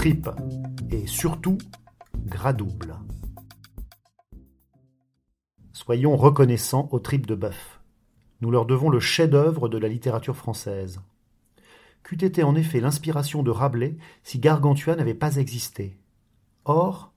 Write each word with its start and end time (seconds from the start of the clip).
Tripes 0.00 0.30
et 0.90 1.06
surtout 1.06 1.58
gras 2.24 2.54
double. 2.54 2.94
Soyons 5.74 6.16
reconnaissants 6.16 6.88
aux 6.90 7.00
tripes 7.00 7.26
de 7.26 7.34
bœuf. 7.34 7.82
Nous 8.40 8.50
leur 8.50 8.64
devons 8.64 8.88
le 8.88 8.98
chef-d'œuvre 8.98 9.68
de 9.68 9.76
la 9.76 9.88
littérature 9.88 10.36
française. 10.36 11.02
Qu'eût 12.02 12.24
été 12.24 12.42
en 12.42 12.54
effet 12.54 12.80
l'inspiration 12.80 13.42
de 13.42 13.50
Rabelais 13.50 13.98
si 14.22 14.38
Gargantua 14.38 14.96
n'avait 14.96 15.12
pas 15.12 15.36
existé? 15.36 15.98
Or, 16.64 17.12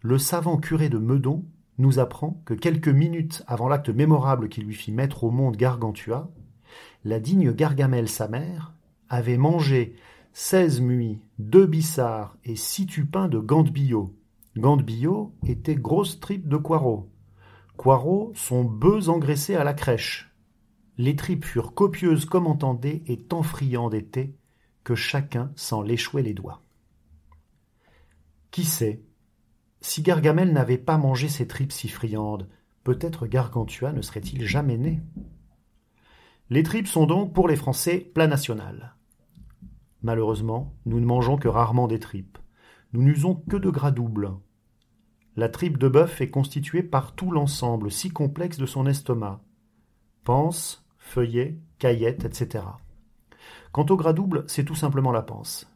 le 0.00 0.16
savant 0.16 0.58
curé 0.58 0.88
de 0.88 0.98
Meudon 0.98 1.44
nous 1.78 1.98
apprend 1.98 2.40
que 2.44 2.54
quelques 2.54 2.86
minutes 2.86 3.42
avant 3.48 3.68
l'acte 3.68 3.88
mémorable 3.90 4.48
qui 4.48 4.60
lui 4.60 4.74
fit 4.76 4.92
mettre 4.92 5.24
au 5.24 5.32
monde 5.32 5.56
Gargantua, 5.56 6.30
la 7.04 7.18
digne 7.18 7.50
Gargamelle 7.50 8.08
sa 8.08 8.28
mère 8.28 8.72
avait 9.08 9.36
mangé 9.36 9.96
seize 10.32 10.80
muits, 10.80 11.20
deux 11.38 11.66
bissards 11.66 12.36
et 12.44 12.56
six 12.56 12.86
tupins 12.86 13.28
de 13.28 13.38
gandebillot. 13.38 14.14
Gandebillot 14.56 15.34
était 15.46 15.76
grosse 15.76 16.20
tripe 16.20 16.48
de 16.48 16.56
Coirot. 16.56 17.10
Coirot 17.76 18.32
sont 18.34 18.64
bœufs 18.64 19.08
engraissés 19.08 19.54
à 19.54 19.64
la 19.64 19.74
crèche. 19.74 20.30
Les 20.98 21.16
tripes 21.16 21.44
furent 21.44 21.74
copieuses 21.74 22.26
comme 22.26 22.46
entendées 22.46 23.02
et 23.06 23.16
tant 23.16 23.42
friandes 23.42 23.94
étaient 23.94 24.34
que 24.84 24.94
chacun 24.94 25.52
s'en 25.56 25.82
léchouait 25.82 26.22
les 26.22 26.34
doigts. 26.34 26.62
Qui 28.50 28.64
sait 28.64 29.02
Si 29.80 30.02
Gargamel 30.02 30.52
n'avait 30.52 30.78
pas 30.78 30.98
mangé 30.98 31.28
ces 31.28 31.46
tripes 31.46 31.72
si 31.72 31.88
friandes, 31.88 32.48
peut-être 32.84 33.26
Gargantua 33.26 33.92
ne 33.92 34.02
serait-il 34.02 34.44
jamais 34.44 34.76
né? 34.76 35.00
Les 36.50 36.62
tripes 36.62 36.88
sont 36.88 37.06
donc 37.06 37.32
pour 37.32 37.46
les 37.46 37.56
Français 37.56 37.98
plat 37.98 38.26
national. 38.26 38.96
Malheureusement, 40.02 40.74
nous 40.86 41.00
ne 41.00 41.06
mangeons 41.06 41.36
que 41.36 41.48
rarement 41.48 41.88
des 41.88 41.98
tripes. 41.98 42.38
Nous 42.92 43.02
n'usons 43.02 43.34
que 43.34 43.56
de 43.56 43.70
gras 43.70 43.90
double. 43.90 44.32
La 45.36 45.48
tripe 45.48 45.78
de 45.78 45.88
bœuf 45.88 46.20
est 46.20 46.30
constituée 46.30 46.82
par 46.82 47.14
tout 47.14 47.30
l'ensemble 47.30 47.90
si 47.90 48.10
complexe 48.10 48.58
de 48.58 48.66
son 48.66 48.86
estomac. 48.86 49.40
Pense, 50.24 50.86
feuillet, 50.98 51.60
caillette, 51.78 52.24
etc. 52.24 52.64
Quant 53.72 53.86
au 53.90 53.96
gras 53.96 54.12
double, 54.12 54.44
c'est 54.48 54.64
tout 54.64 54.74
simplement 54.74 55.12
la 55.12 55.22
panse. 55.22 55.70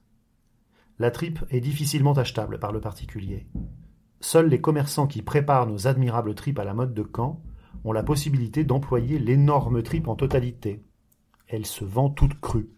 La 0.98 1.10
tripe 1.10 1.44
est 1.50 1.60
difficilement 1.60 2.12
achetable 2.12 2.58
par 2.58 2.72
le 2.72 2.80
particulier. 2.80 3.46
Seuls 4.20 4.48
les 4.48 4.60
commerçants 4.60 5.06
qui 5.06 5.22
préparent 5.22 5.66
nos 5.66 5.86
admirables 5.86 6.34
tripes 6.34 6.58
à 6.58 6.64
la 6.64 6.74
mode 6.74 6.94
de 6.94 7.04
Caen 7.14 7.42
ont 7.84 7.92
la 7.92 8.02
possibilité 8.02 8.64
d'employer 8.64 9.18
l'énorme 9.18 9.82
tripe 9.82 10.08
en 10.08 10.16
totalité. 10.16 10.82
Elle 11.46 11.66
se 11.66 11.84
vend 11.84 12.10
toute 12.10 12.40
crue. 12.40 12.70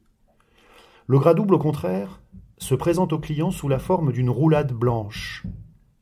Le 1.08 1.18
gras 1.20 1.34
double, 1.34 1.54
au 1.54 1.58
contraire, 1.58 2.20
se 2.58 2.74
présente 2.74 3.12
au 3.12 3.20
client 3.20 3.52
sous 3.52 3.68
la 3.68 3.78
forme 3.78 4.12
d'une 4.12 4.30
roulade 4.30 4.72
blanche, 4.72 5.46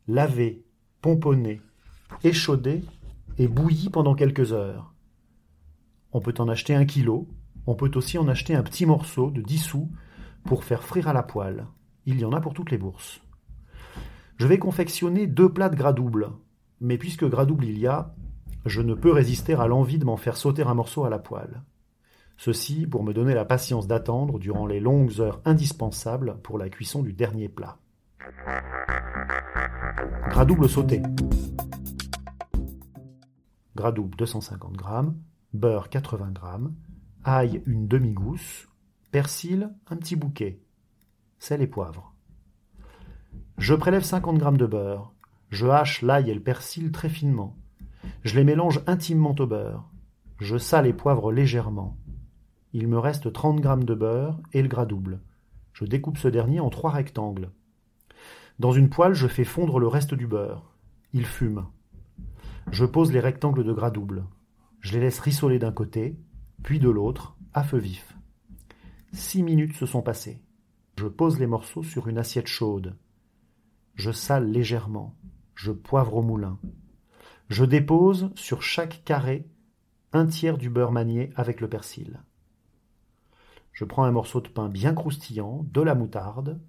lavée, 0.08 0.64
pomponnée, 1.02 1.60
échaudée 2.22 2.82
et 3.36 3.46
bouillie 3.46 3.90
pendant 3.90 4.14
quelques 4.14 4.52
heures. 4.52 4.94
On 6.12 6.20
peut 6.20 6.34
en 6.38 6.48
acheter 6.48 6.74
un 6.74 6.86
kilo. 6.86 7.28
On 7.66 7.74
peut 7.74 7.90
aussi 7.96 8.16
en 8.18 8.28
acheter 8.28 8.54
un 8.54 8.62
petit 8.62 8.86
morceau 8.86 9.30
de 9.30 9.42
10 9.42 9.58
sous 9.58 9.90
pour 10.44 10.64
faire 10.64 10.82
frire 10.82 11.08
à 11.08 11.12
la 11.12 11.22
poêle. 11.22 11.66
Il 12.06 12.18
y 12.18 12.24
en 12.24 12.32
a 12.32 12.40
pour 12.40 12.54
toutes 12.54 12.70
les 12.70 12.78
bourses. 12.78 13.20
Je 14.38 14.46
vais 14.46 14.58
confectionner 14.58 15.26
deux 15.26 15.52
plats 15.52 15.68
de 15.68 15.76
gras 15.76 15.92
double. 15.92 16.30
Mais 16.80 16.98
puisque 16.98 17.28
gras 17.28 17.46
double 17.46 17.66
il 17.66 17.78
y 17.78 17.86
a, 17.86 18.14
je 18.64 18.80
ne 18.80 18.94
peux 18.94 19.12
résister 19.12 19.54
à 19.54 19.66
l'envie 19.66 19.98
de 19.98 20.04
m'en 20.04 20.16
faire 20.16 20.36
sauter 20.36 20.62
un 20.62 20.74
morceau 20.74 21.04
à 21.04 21.10
la 21.10 21.18
poêle. 21.18 21.62
Ceci 22.36 22.86
pour 22.86 23.04
me 23.04 23.12
donner 23.12 23.34
la 23.34 23.44
patience 23.44 23.86
d'attendre 23.86 24.38
durant 24.38 24.66
les 24.66 24.80
longues 24.80 25.20
heures 25.20 25.40
indispensables 25.44 26.38
pour 26.42 26.58
la 26.58 26.68
cuisson 26.68 27.02
du 27.02 27.12
dernier 27.12 27.48
plat. 27.48 27.78
Gras 30.28 30.44
double 30.44 30.68
sauté. 30.68 31.00
Gras 33.76 33.92
double 33.92 34.16
250 34.16 34.78
g, 34.78 34.84
beurre 35.52 35.88
80 35.88 36.34
g, 36.34 36.68
ail 37.24 37.62
une 37.66 37.86
demi-gousse, 37.86 38.68
persil 39.10 39.70
un 39.88 39.96
petit 39.96 40.16
bouquet, 40.16 40.60
sel 41.38 41.62
et 41.62 41.66
poivre. 41.66 42.14
Je 43.58 43.74
prélève 43.74 44.02
50 44.02 44.40
g 44.40 44.58
de 44.58 44.66
beurre. 44.66 45.12
Je 45.50 45.66
hache 45.66 46.02
l'ail 46.02 46.30
et 46.30 46.34
le 46.34 46.42
persil 46.42 46.90
très 46.90 47.08
finement. 47.08 47.56
Je 48.22 48.34
les 48.34 48.44
mélange 48.44 48.82
intimement 48.86 49.34
au 49.38 49.46
beurre. 49.46 49.88
Je 50.40 50.58
sale 50.58 50.86
et 50.86 50.92
poivre 50.92 51.30
légèrement. 51.30 51.96
Il 52.76 52.88
me 52.88 52.98
reste 52.98 53.32
30 53.32 53.62
g 53.62 53.84
de 53.86 53.94
beurre 53.94 54.40
et 54.52 54.60
le 54.60 54.66
gras 54.66 54.84
double. 54.84 55.20
Je 55.74 55.84
découpe 55.84 56.18
ce 56.18 56.26
dernier 56.26 56.58
en 56.58 56.70
trois 56.70 56.90
rectangles. 56.90 57.52
Dans 58.58 58.72
une 58.72 58.90
poêle, 58.90 59.14
je 59.14 59.28
fais 59.28 59.44
fondre 59.44 59.78
le 59.78 59.86
reste 59.86 60.12
du 60.12 60.26
beurre. 60.26 60.74
Il 61.12 61.24
fume. 61.24 61.66
Je 62.72 62.84
pose 62.84 63.12
les 63.12 63.20
rectangles 63.20 63.62
de 63.62 63.72
gras 63.72 63.92
double. 63.92 64.24
Je 64.80 64.92
les 64.92 64.98
laisse 64.98 65.20
rissoler 65.20 65.60
d'un 65.60 65.70
côté, 65.70 66.18
puis 66.64 66.80
de 66.80 66.90
l'autre, 66.90 67.36
à 67.52 67.62
feu 67.62 67.78
vif. 67.78 68.16
Six 69.12 69.44
minutes 69.44 69.76
se 69.76 69.86
sont 69.86 70.02
passées. 70.02 70.42
Je 70.98 71.06
pose 71.06 71.38
les 71.38 71.46
morceaux 71.46 71.84
sur 71.84 72.08
une 72.08 72.18
assiette 72.18 72.48
chaude. 72.48 72.96
Je 73.94 74.10
sale 74.10 74.50
légèrement. 74.50 75.14
Je 75.54 75.70
poivre 75.70 76.16
au 76.16 76.22
moulin. 76.22 76.58
Je 77.50 77.64
dépose 77.64 78.32
sur 78.34 78.62
chaque 78.62 79.04
carré 79.04 79.46
un 80.12 80.26
tiers 80.26 80.58
du 80.58 80.70
beurre 80.70 80.90
manié 80.90 81.30
avec 81.36 81.60
le 81.60 81.68
persil. 81.68 82.20
Je 83.74 83.84
prends 83.84 84.04
un 84.04 84.12
morceau 84.12 84.40
de 84.40 84.48
pain 84.48 84.68
bien 84.68 84.94
croustillant, 84.94 85.66
de 85.72 85.82
la 85.82 85.96
moutarde, 85.96 86.60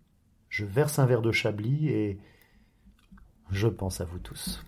je 0.49 0.65
verse 0.65 0.97
un 0.97 1.05
verre 1.05 1.21
de 1.21 1.31
chablis 1.31 1.87
et 1.87 2.19
je 3.51 3.67
pense 3.67 4.01
à 4.01 4.05
vous 4.05 4.17
tous. 4.17 4.65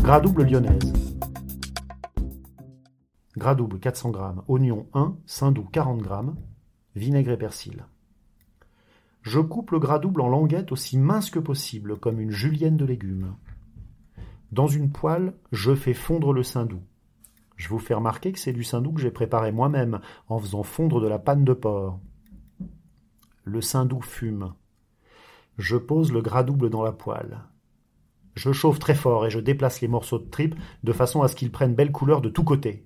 Gras 0.00 0.20
double 0.20 0.44
lyonnaise. 0.44 0.92
Gras 3.38 3.54
double 3.54 3.78
400 3.78 4.12
g, 4.12 4.18
oignon 4.48 4.86
1, 4.92 5.16
saindoux 5.24 5.64
40 5.72 6.02
g, 6.02 6.10
vinaigre 6.94 7.30
et 7.30 7.38
persil. 7.38 7.86
Je 9.22 9.40
coupe 9.40 9.70
le 9.70 9.78
gras 9.78 9.98
double 9.98 10.20
en 10.20 10.28
languettes 10.28 10.72
aussi 10.72 10.98
minces 10.98 11.30
que 11.30 11.38
possible, 11.38 11.98
comme 11.98 12.20
une 12.20 12.32
julienne 12.32 12.76
de 12.76 12.84
légumes. 12.84 13.34
Dans 14.50 14.66
une 14.66 14.92
poêle, 14.92 15.32
je 15.52 15.74
fais 15.74 15.94
fondre 15.94 16.34
le 16.34 16.42
saindoux. 16.42 16.82
Je 17.62 17.68
vous 17.68 17.78
fais 17.78 17.94
remarquer 17.94 18.32
que 18.32 18.40
c'est 18.40 18.52
du 18.52 18.64
saindoux 18.64 18.90
que 18.90 19.00
j'ai 19.00 19.12
préparé 19.12 19.52
moi-même, 19.52 20.00
en 20.26 20.40
faisant 20.40 20.64
fondre 20.64 21.00
de 21.00 21.06
la 21.06 21.20
panne 21.20 21.44
de 21.44 21.52
porc. 21.52 22.00
Le 23.44 23.60
saindoux 23.60 24.02
fume. 24.02 24.54
Je 25.58 25.76
pose 25.76 26.10
le 26.10 26.22
gras 26.22 26.42
double 26.42 26.70
dans 26.70 26.82
la 26.82 26.90
poêle. 26.90 27.38
Je 28.34 28.50
chauffe 28.50 28.80
très 28.80 28.96
fort 28.96 29.26
et 29.26 29.30
je 29.30 29.38
déplace 29.38 29.80
les 29.80 29.86
morceaux 29.86 30.18
de 30.18 30.28
tripe 30.28 30.56
de 30.82 30.92
façon 30.92 31.22
à 31.22 31.28
ce 31.28 31.36
qu'ils 31.36 31.52
prennent 31.52 31.76
belle 31.76 31.92
couleur 31.92 32.20
de 32.20 32.30
tous 32.30 32.42
côtés. 32.42 32.84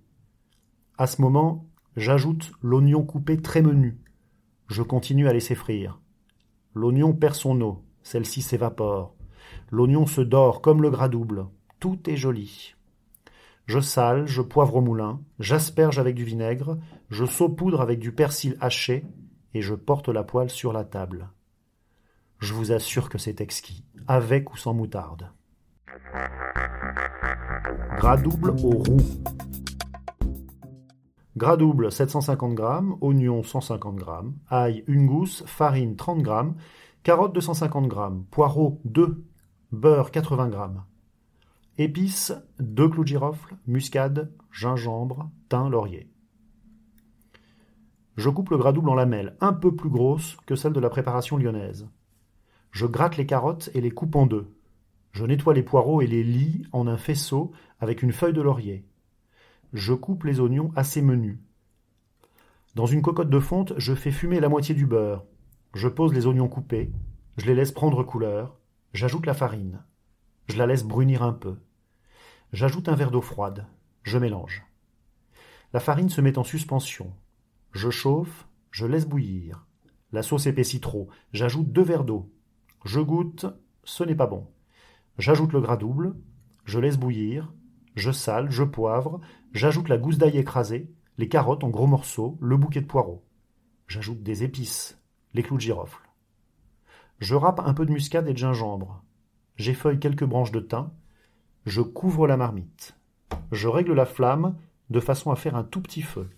À 0.99 1.07
ce 1.07 1.23
moment, 1.23 1.71
j'ajoute 1.97 2.53
l'oignon 2.61 3.03
coupé 3.03 3.41
très 3.41 3.63
menu. 3.63 3.99
Je 4.69 4.83
continue 4.83 5.27
à 5.27 5.33
laisser 5.33 5.55
frire. 5.55 6.03
L'oignon 6.75 7.15
perd 7.15 7.35
son 7.35 7.59
eau, 7.63 7.83
celle-ci 8.03 8.43
s'évapore. 8.43 9.17
L'oignon 9.71 10.05
se 10.05 10.21
dort 10.21 10.61
comme 10.61 10.83
le 10.83 10.91
gras 10.91 11.09
double. 11.09 11.47
Tout 11.81 12.11
est 12.11 12.17
joli. 12.17 12.76
Je 13.67 13.81
sale, 13.81 14.27
je 14.27 14.43
poivre 14.43 14.77
au 14.77 14.81
moulin, 14.81 15.21
j'asperge 15.41 15.99
avec 15.99 16.15
du 16.15 16.23
vinaigre, 16.23 16.79
je 17.11 17.25
saupoudre 17.25 17.81
avec 17.81 17.99
du 17.99 18.13
persil 18.13 18.57
haché, 18.61 19.05
et 19.55 19.61
je 19.61 19.75
porte 19.75 20.09
la 20.09 20.23
poêle 20.23 20.51
sur 20.51 20.73
la 20.73 20.85
table. 20.85 21.31
Je 22.39 22.55
vous 22.55 22.71
assure 22.71 23.09
que 23.09 23.19
c'est 23.19 23.41
exquis, 23.41 23.85
avec 24.07 24.53
ou 24.53 24.57
sans 24.57 24.73
moutarde. 24.73 25.33
Gras 27.97 28.19
double 28.19 28.51
au 28.51 28.71
roux. 28.71 28.97
Gras 31.37 31.57
double 31.57 31.91
750 31.91 32.57
g, 32.57 32.65
oignon 33.01 33.43
150 33.43 33.99
g, 33.99 34.05
ail 34.49 34.85
une 34.87 35.07
gousse, 35.07 35.43
farine 35.47 35.97
30 35.97 36.25
g, 36.25 36.33
carottes 37.03 37.35
250 37.35 37.91
g, 37.91 37.99
poireaux 38.31 38.81
2, 38.85 39.25
beurre 39.73 40.13
80 40.13 40.53
g. 40.53 40.59
Épices 41.79 42.33
2 42.59 42.89
clous 42.89 43.03
de 43.03 43.09
girofle, 43.09 43.55
muscade, 43.67 44.33
gingembre, 44.51 45.31
thym, 45.51 45.69
laurier. 45.69 46.11
Je 48.17 48.31
coupe 48.31 48.49
le 48.49 48.57
gras 48.57 48.73
double 48.73 48.89
en 48.89 48.95
lamelles, 48.95 49.37
un 49.43 49.53
peu 49.53 49.77
plus 49.77 49.91
grosses 49.91 50.39
que 50.47 50.57
celles 50.57 50.73
de 50.73 50.81
la 50.81 50.89
préparation 50.89 51.37
lyonnaise. 51.37 51.87
Je 52.71 52.87
gratte 52.87 53.19
les 53.19 53.27
carottes 53.27 53.69
et 53.75 53.83
les 53.83 53.91
coupe 53.91 54.17
en 54.17 54.25
deux. 54.25 54.57
Je 55.13 55.27
nettoie 55.27 55.53
les 55.53 55.63
poireaux 55.63 56.01
et 56.01 56.07
les 56.07 56.25
lis 56.25 56.63
en 56.73 56.87
un 56.87 56.97
faisceau 56.97 57.53
avec 57.79 58.03
une 58.03 58.13
feuille 58.13 58.33
de 58.33 58.41
laurier. 58.41 58.89
Je 59.75 59.93
coupe 59.93 60.25
les 60.25 60.41
oignons 60.41 60.73
assez 60.77 61.03
menus. 61.03 61.41
Dans 62.75 62.87
une 62.87 63.03
cocotte 63.03 63.29
de 63.29 63.39
fonte, 63.39 63.75
je 63.77 63.95
fais 63.95 64.13
fumer 64.13 64.41
la 64.41 64.49
moitié 64.49 64.75
du 64.75 64.87
beurre. 64.87 65.27
Je 65.75 65.89
pose 65.89 66.15
les 66.15 66.27
oignons 66.27 66.49
coupés, 66.49 66.91
je 67.37 67.45
les 67.45 67.55
laisse 67.55 67.73
prendre 67.73 68.03
couleur, 68.03 68.57
j'ajoute 68.95 69.27
la 69.27 69.35
farine. 69.35 69.83
Je 70.49 70.57
la 70.57 70.67
laisse 70.67 70.85
brunir 70.85 71.23
un 71.23 71.35
peu. 71.35 71.57
J'ajoute 72.53 72.89
un 72.89 72.95
verre 72.95 73.11
d'eau 73.11 73.21
froide. 73.21 73.67
Je 74.03 74.19
mélange. 74.19 74.65
La 75.73 75.81
farine 75.81 76.09
se 76.09 76.21
met 76.21 76.39
en 76.39 76.45
suspension. 76.45 77.13
Je 77.73 77.91
chauffe, 77.91 78.47
je 78.71 78.87
laisse 78.87 79.07
bouillir. 79.07 79.67
La 80.13 80.23
sauce 80.23 80.47
épaissit 80.47 80.81
trop. 80.81 81.09
J'ajoute 81.33 81.73
deux 81.73 81.83
verres 81.83 82.05
d'eau. 82.05 82.33
Je 82.85 83.01
goûte, 83.01 83.47
ce 83.85 84.05
n'est 84.05 84.15
pas 84.15 84.27
bon. 84.27 84.47
J'ajoute 85.19 85.53
le 85.53 85.61
gras 85.61 85.77
double, 85.77 86.15
je 86.65 86.79
laisse 86.79 86.99
bouillir, 86.99 87.53
je 87.95 88.11
sale, 88.11 88.51
je 88.51 88.63
poivre, 88.63 89.21
j'ajoute 89.53 89.89
la 89.89 89.99
gousse 89.99 90.19
d'ail 90.19 90.37
écrasée, 90.37 90.91
les 91.19 91.29
carottes 91.29 91.65
en 91.65 91.71
gros 91.71 91.87
morceaux, 91.87 92.37
le 92.41 92.57
bouquet 92.57 92.83
de 92.83 92.87
poireaux. 92.87 93.25
J'ajoute 93.89 94.23
des 94.23 94.45
épices, 94.45 95.01
les 95.33 95.43
clous 95.43 95.57
de 95.57 95.63
girofle. 95.63 96.07
Je 97.19 97.35
râpe 97.35 97.61
un 97.61 97.73
peu 97.73 97.87
de 97.87 97.93
muscade 97.93 98.29
et 98.29 98.33
de 98.33 98.39
gingembre. 98.39 99.03
J'effeuille 99.57 99.99
quelques 99.99 100.25
branches 100.25 100.53
de 100.53 100.61
thym. 100.61 100.91
Je 101.67 101.81
couvre 101.81 102.29
la 102.29 102.37
marmite. 102.37 102.97
Je 103.51 103.67
règle 103.67 103.93
la 103.93 104.07
flamme 104.07 104.57
de 104.89 105.01
façon 105.01 105.33
à 105.33 105.37
faire 105.37 105.57
un 105.57 105.65
tout 105.65 105.81
petit 105.81 106.03
feu. 106.03 106.31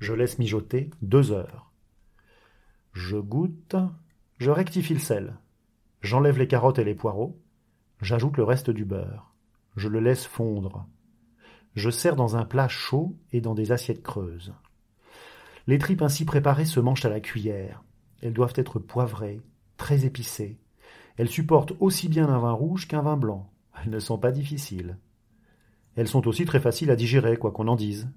Je 0.00 0.12
laisse 0.12 0.40
mijoter 0.40 0.90
deux 1.00 1.30
heures. 1.30 1.70
Je 2.92 3.16
goûte, 3.16 3.76
je 4.38 4.50
rectifie 4.50 4.94
le 4.94 5.00
sel. 5.00 5.38
J'enlève 6.00 6.38
les 6.38 6.48
carottes 6.48 6.80
et 6.80 6.84
les 6.84 6.96
poireaux. 6.96 7.40
J'ajoute 8.00 8.36
le 8.36 8.42
reste 8.42 8.68
du 8.68 8.84
beurre. 8.84 9.32
Je 9.76 9.86
le 9.86 10.00
laisse 10.00 10.26
fondre. 10.26 10.88
Je 11.76 11.88
sers 11.88 12.16
dans 12.16 12.34
un 12.34 12.44
plat 12.44 12.66
chaud 12.66 13.16
et 13.30 13.40
dans 13.40 13.54
des 13.54 13.70
assiettes 13.70 14.02
creuses. 14.02 14.54
Les 15.68 15.78
tripes 15.78 16.02
ainsi 16.02 16.24
préparées 16.24 16.66
se 16.66 16.80
mangent 16.80 17.04
à 17.04 17.10
la 17.10 17.20
cuillère. 17.20 17.84
Elles 18.22 18.34
doivent 18.34 18.54
être 18.56 18.80
poivrées, 18.80 19.40
très 19.76 20.04
épicées. 20.04 20.58
Elles 21.16 21.30
supportent 21.30 21.74
aussi 21.78 22.08
bien 22.08 22.28
un 22.28 22.40
vin 22.40 22.52
rouge 22.52 22.88
qu'un 22.88 23.02
vin 23.02 23.16
blanc 23.16 23.53
ne 23.86 23.98
sont 23.98 24.18
pas 24.18 24.32
difficiles. 24.32 24.98
Elles 25.96 26.08
sont 26.08 26.26
aussi 26.26 26.44
très 26.44 26.60
faciles 26.60 26.90
à 26.90 26.96
digérer, 26.96 27.36
quoi 27.36 27.52
qu'on 27.52 27.68
en 27.68 27.76
dise. 27.76 28.08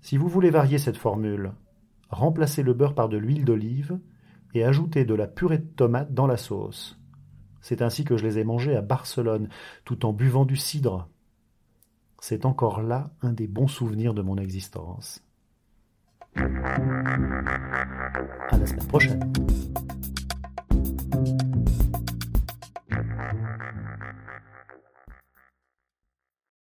Si 0.00 0.16
vous 0.16 0.28
voulez 0.28 0.50
varier 0.50 0.78
cette 0.78 0.96
formule, 0.96 1.52
remplacez 2.10 2.62
le 2.62 2.74
beurre 2.74 2.94
par 2.94 3.08
de 3.08 3.16
l'huile 3.16 3.44
d'olive 3.44 3.98
et 4.54 4.64
ajoutez 4.64 5.04
de 5.04 5.14
la 5.14 5.26
purée 5.26 5.58
de 5.58 5.64
tomate 5.64 6.14
dans 6.14 6.26
la 6.26 6.36
sauce. 6.36 6.98
C'est 7.60 7.82
ainsi 7.82 8.04
que 8.04 8.16
je 8.16 8.24
les 8.24 8.38
ai 8.38 8.44
mangés 8.44 8.76
à 8.76 8.82
Barcelone, 8.82 9.48
tout 9.84 10.06
en 10.06 10.12
buvant 10.12 10.44
du 10.44 10.56
cidre. 10.56 11.08
C'est 12.20 12.46
encore 12.46 12.80
là 12.80 13.10
un 13.22 13.32
des 13.32 13.48
bons 13.48 13.66
souvenirs 13.66 14.14
de 14.14 14.22
mon 14.22 14.36
existence. 14.36 15.22
À 16.36 16.42
la 18.58 18.66
semaine 18.66 18.86
prochaine. 18.86 19.32